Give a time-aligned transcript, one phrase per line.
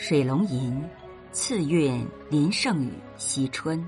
[0.00, 0.80] 水龙吟，
[1.32, 3.84] 次韵林胜雨惜春。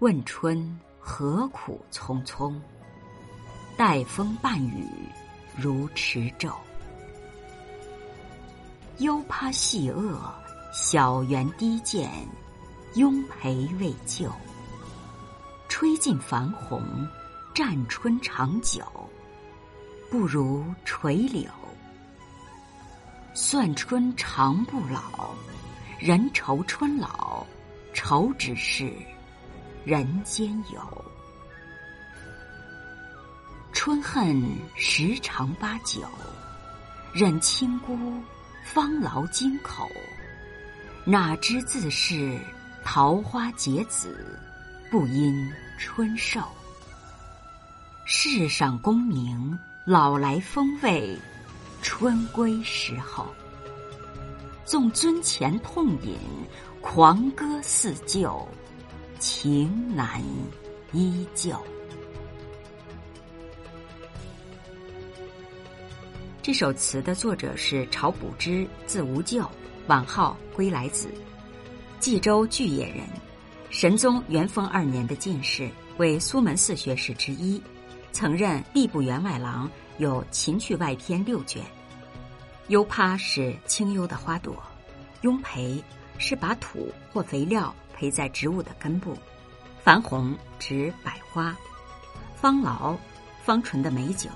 [0.00, 2.60] 问春何苦匆匆？
[3.76, 4.88] 待风伴雨
[5.56, 6.52] 如迟骤。
[8.98, 10.20] 幽葩细恶，
[10.72, 12.10] 小园低见，
[12.96, 14.28] 拥陪未就。
[15.68, 16.82] 吹尽繁红，
[17.54, 18.82] 占春长久，
[20.10, 21.48] 不如垂柳。
[23.52, 25.28] 算春长不老，
[25.98, 27.46] 人愁春老，
[27.92, 28.90] 愁只是
[29.84, 31.04] 人间有。
[33.74, 34.42] 春恨
[34.74, 36.00] 十常八九，
[37.12, 37.94] 忍清孤，
[38.64, 39.86] 方劳京口。
[41.04, 42.40] 哪知自是
[42.82, 44.34] 桃花结子，
[44.90, 46.40] 不因春寿。
[48.06, 51.14] 世上功名，老来风味。
[51.84, 53.26] 春归时候，
[54.64, 56.16] 纵樽前痛饮，
[56.80, 58.46] 狂歌似旧，
[59.18, 60.22] 情难
[60.92, 61.56] 依旧。
[66.40, 69.50] 这首词的作者是晁补之，字无咎，
[69.88, 71.08] 晚号归来子，
[72.00, 73.04] 冀州巨野人，
[73.70, 77.60] 神宗元丰二年的进士，为苏门四学士之一，
[78.12, 79.68] 曾任吏部员外郎。
[79.98, 81.62] 有《秦去外篇》六卷，
[82.68, 84.56] 幽葩是清幽的花朵，
[85.22, 85.82] 拥培
[86.16, 89.16] 是把土或肥料培在植物的根部，
[89.82, 91.54] 繁红指百花，
[92.36, 92.96] 芳劳
[93.44, 94.30] 芳醇的美酒，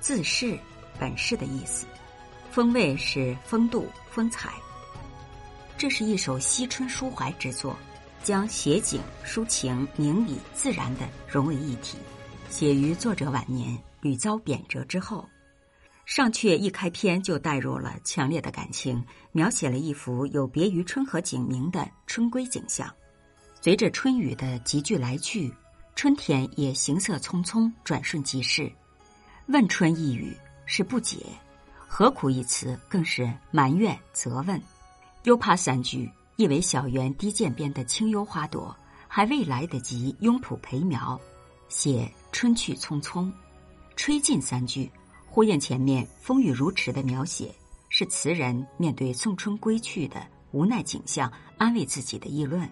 [0.00, 0.58] 自是
[0.98, 1.86] 本是的意思，
[2.50, 4.52] 风味是风度风采。
[5.76, 7.76] 这是一首惜春抒怀之作，
[8.22, 11.98] 将写景抒情明理自然的融为一体，
[12.48, 13.76] 写于作者晚年。
[14.00, 15.28] 屡遭贬谪之后，
[16.14, 19.02] 尚却一开篇就带入了强烈的感情，
[19.32, 22.86] 描写了一幅有别于春和景明的春归景象。
[23.62, 25.50] 随着春雨的急剧来去，
[25.96, 28.70] 春天也行色匆匆，转瞬即逝。
[29.46, 30.36] 问春一语
[30.66, 31.24] 是不解，
[31.78, 34.60] 何苦一词更是埋怨责问。
[35.22, 36.06] 又怕三句
[36.36, 38.76] 意为小园低涧边的清幽花朵
[39.08, 41.18] 还未来得及拥土培苗，
[41.70, 43.32] 写春去匆匆。
[43.96, 44.90] 吹尽三句，
[45.34, 47.50] 呼应前面风雨如池的描写，
[47.88, 52.70] 是词人面对送春归去的无奈景象，安慰自己的议论。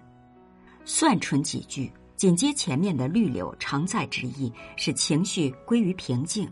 [0.85, 6.47] 算春几句，紧接前面的绿柳常在之意，使情绪归于平静。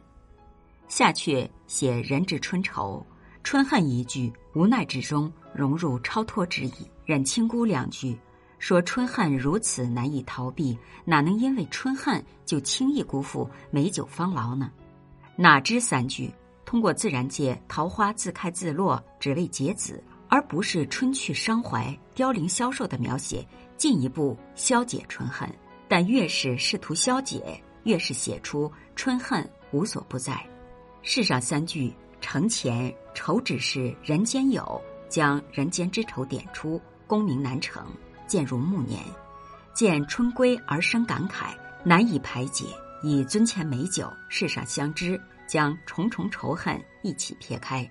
[0.87, 3.05] 下阙写人至春愁，
[3.43, 6.73] 春恨一句，无奈之中融入超脱之意。
[7.05, 8.17] 忍清孤两句，
[8.57, 14.71] 说春恨如此难以逃避，哪能因为春恨就轻易辜负美酒芳劳呢？
[15.41, 16.29] 哪知三句
[16.65, 25.49] 通过自然界桃花自开自落，只为结子，而不是春去伤怀、凋零消瘦的描写，进一步消解春恨。
[25.87, 27.41] 但越是试图消解，
[27.83, 30.45] 越是写出春恨无所不在。
[31.03, 37.87] 世上三句承前愁只是人间有，将人间之愁点出，功名难成。
[38.27, 39.01] 渐入暮年，
[39.73, 42.65] 见春归而生感慨，难以排解。
[43.01, 47.89] 以尊前美酒，世上相知，将重重仇恨一起撇开。